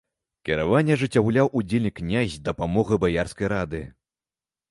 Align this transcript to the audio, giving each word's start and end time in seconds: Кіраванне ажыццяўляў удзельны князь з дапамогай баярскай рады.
Кіраванне 0.47 0.93
ажыццяўляў 0.99 1.51
удзельны 1.59 1.91
князь 1.99 2.33
з 2.37 2.41
дапамогай 2.49 3.01
баярскай 3.03 3.47
рады. 3.57 3.85